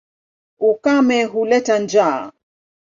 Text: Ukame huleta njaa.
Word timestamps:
Ukame 0.69 1.19
huleta 1.31 1.75
njaa. 1.79 2.31